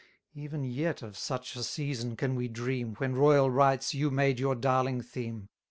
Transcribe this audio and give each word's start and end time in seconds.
Even 0.33 0.63
yet 0.63 1.03
of 1.03 1.15
such 1.15 1.55
a 1.55 1.61
season 1.61 2.15
can 2.15 2.33
we 2.33 2.47
dream, 2.47 2.95
When 2.95 3.13
royal 3.15 3.51
rights 3.51 3.93
you 3.93 4.09
made 4.09 4.39
your 4.39 4.55
darling 4.55 5.01
theme. 5.01 5.49